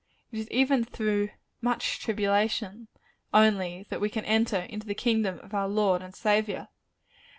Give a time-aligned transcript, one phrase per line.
[0.31, 1.29] It is even through
[1.61, 2.87] "much tribulation"
[3.35, 6.69] only, that we can enter into the kingdom of our Lord and Saviour.